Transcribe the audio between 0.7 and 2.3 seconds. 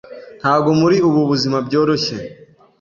muri ubu buzimabyoroshe